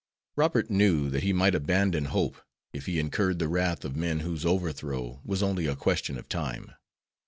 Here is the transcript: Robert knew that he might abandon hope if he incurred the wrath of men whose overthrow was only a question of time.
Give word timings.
Robert 0.35 0.71
knew 0.71 1.11
that 1.11 1.21
he 1.21 1.31
might 1.31 1.53
abandon 1.53 2.05
hope 2.05 2.37
if 2.73 2.87
he 2.87 2.97
incurred 2.97 3.37
the 3.37 3.47
wrath 3.47 3.85
of 3.85 3.95
men 3.95 4.21
whose 4.21 4.47
overthrow 4.47 5.21
was 5.23 5.43
only 5.43 5.67
a 5.67 5.75
question 5.75 6.17
of 6.17 6.27
time. 6.27 6.71